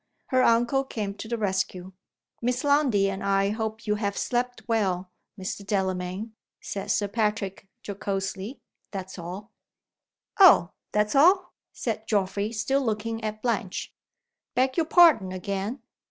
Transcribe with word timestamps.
Her 0.29 0.41
uncle 0.41 0.83
came 0.83 1.13
to 1.13 1.27
the 1.27 1.37
rescue. 1.37 1.91
"Miss 2.41 2.63
Lundie 2.63 3.07
and 3.07 3.23
I 3.23 3.51
hope 3.51 3.85
you 3.85 3.93
have 4.01 4.17
slept 4.17 4.67
well 4.67 5.11
Mr. 5.39 5.63
Delamayn," 5.63 6.33
said 6.59 6.89
Sir 6.89 7.07
Patrick, 7.07 7.67
jocosely. 7.83 8.61
"That's 8.89 9.19
all." 9.19 9.51
"Oh? 10.39 10.71
That's 10.91 11.13
all?" 11.13 11.53
said 11.71 12.07
Geoffrey 12.07 12.51
still 12.51 12.81
looking 12.81 13.23
at 13.23 13.43
Blanche. 13.43 13.93
"Beg 14.55 14.75
your 14.75 14.87
pardon 14.87 15.31
again. 15.31 15.83